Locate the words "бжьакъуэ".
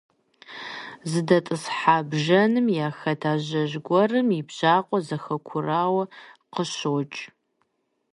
4.47-4.97